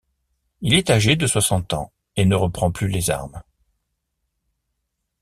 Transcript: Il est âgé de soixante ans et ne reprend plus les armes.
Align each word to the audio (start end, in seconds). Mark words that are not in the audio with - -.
Il 0.61 0.73
est 0.73 0.89
âgé 0.89 1.15
de 1.15 1.27
soixante 1.27 1.73
ans 1.73 1.93
et 2.15 2.25
ne 2.25 2.33
reprend 2.33 2.71
plus 2.71 2.87
les 2.87 3.11
armes. 3.11 3.39